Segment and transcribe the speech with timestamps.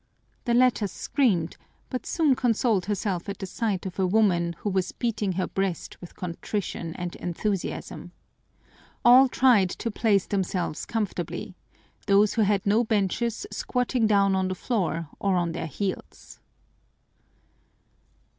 [0.45, 1.57] The latter screamed,
[1.91, 6.01] but soon consoled herself at the sight of a woman who was beating her breast
[6.01, 8.11] with contrition and enthusiasm.
[9.05, 11.53] All tried to place themselves comfortably,
[12.07, 16.39] those who had no benches squatting down on the floor or on their heels.